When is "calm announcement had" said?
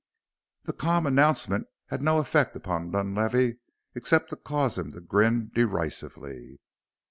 0.73-2.01